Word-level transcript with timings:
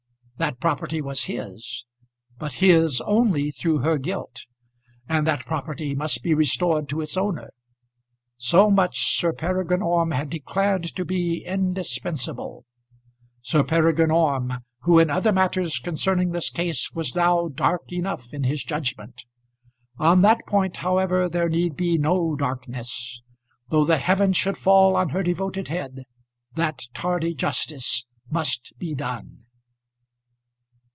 That 0.37 0.59
property 0.59 1.03
was 1.03 1.25
his, 1.25 1.85
but 2.39 2.53
his 2.53 2.99
only 3.01 3.51
through 3.51 3.81
her 3.81 3.99
guilt; 3.99 4.47
and 5.07 5.27
that 5.27 5.45
property 5.45 5.93
must 5.93 6.23
be 6.23 6.33
restored 6.33 6.89
to 6.89 7.01
its 7.01 7.15
owner! 7.15 7.51
So 8.37 8.71
much 8.71 9.17
Sir 9.19 9.33
Peregrine 9.33 9.83
Orme 9.83 10.13
had 10.13 10.31
declared 10.31 10.81
to 10.95 11.05
be 11.05 11.43
indispensable, 11.45 12.65
Sir 13.43 13.63
Peregrine 13.63 14.09
Orme, 14.09 14.63
who 14.79 14.97
in 14.97 15.11
other 15.11 15.31
matters 15.31 15.77
concerning 15.77 16.31
this 16.31 16.49
case 16.49 16.91
was 16.91 17.15
now 17.15 17.47
dark 17.49 17.91
enough 17.91 18.33
in 18.33 18.45
his 18.45 18.63
judgment. 18.63 19.25
On 19.99 20.23
that 20.23 20.47
point, 20.47 20.77
however, 20.77 21.29
there 21.29 21.49
need 21.49 21.75
be 21.75 21.99
no 21.99 22.35
darkness. 22.35 23.21
Though 23.69 23.83
the 23.85 23.99
heaven 23.99 24.33
should 24.33 24.57
fall 24.57 24.95
on 24.95 25.09
her 25.09 25.21
devoted 25.21 25.67
head, 25.67 26.01
that 26.55 26.87
tardy 26.95 27.35
justice 27.35 28.07
must 28.31 28.73
be 28.79 28.95
done! 28.95 29.37